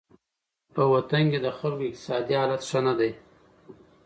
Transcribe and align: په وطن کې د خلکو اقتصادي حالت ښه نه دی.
په 0.73 0.81
وطن 0.93 1.23
کې 1.31 1.39
د 1.45 1.47
خلکو 1.57 1.83
اقتصادي 1.89 2.33
حالت 2.41 2.61
ښه 2.69 2.79
نه 2.87 2.93
دی. 2.99 3.11